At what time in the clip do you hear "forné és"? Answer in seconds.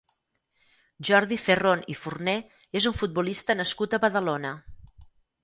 2.05-2.89